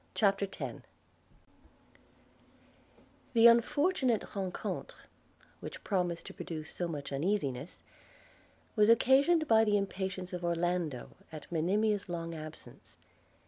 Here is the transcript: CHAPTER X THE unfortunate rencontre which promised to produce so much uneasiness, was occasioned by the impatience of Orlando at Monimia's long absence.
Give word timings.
CHAPTER 0.15 0.47
X 0.51 0.81
THE 3.33 3.45
unfortunate 3.45 4.23
rencontre 4.33 4.95
which 5.59 5.83
promised 5.83 6.25
to 6.25 6.33
produce 6.33 6.71
so 6.73 6.87
much 6.87 7.11
uneasiness, 7.13 7.83
was 8.75 8.89
occasioned 8.89 9.47
by 9.47 9.63
the 9.63 9.77
impatience 9.77 10.33
of 10.33 10.43
Orlando 10.43 11.11
at 11.31 11.45
Monimia's 11.51 12.09
long 12.09 12.33
absence. 12.33 12.97